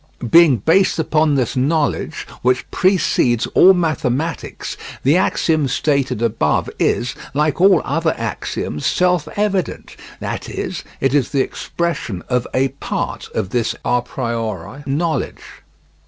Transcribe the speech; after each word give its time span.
Being 0.31 0.57
based 0.57 0.97
upon 0.97 1.35
this 1.35 1.55
knowledge, 1.55 2.25
which 2.41 2.65
precedes 2.71 3.45
all 3.53 3.75
mathematics, 3.75 4.75
the 5.03 5.15
axiom 5.15 5.67
stated 5.67 6.23
above 6.23 6.71
is, 6.79 7.13
like 7.35 7.61
all 7.61 7.83
other 7.85 8.15
axioms, 8.17 8.83
self 8.83 9.27
evident, 9.35 9.95
that 10.19 10.49
is, 10.49 10.83
it 11.01 11.13
is 11.13 11.29
the 11.29 11.41
expression 11.41 12.23
of 12.29 12.47
a 12.51 12.69
part 12.69 13.29
of 13.35 13.51
this 13.51 13.75
a 13.85 14.01
priori 14.01 14.81
knowledge. 14.87 15.43